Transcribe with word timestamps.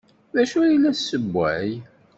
D 0.35 0.37
acu 0.41 0.57
ay 0.63 0.75
la 0.77 0.91
tessewway? 0.97 1.69